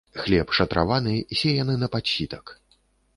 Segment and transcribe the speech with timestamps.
[0.19, 2.45] Хлеб шатраваны, сеяны на падсітак.